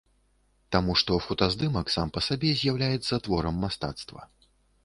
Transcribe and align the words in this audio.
Таму 0.75 0.95
што 1.01 1.17
фотаздымак 1.25 1.93
сам 1.97 2.07
па 2.15 2.25
сабе 2.29 2.57
з'яўляецца 2.63 3.23
творам 3.29 3.61
мастацтва. 3.67 4.21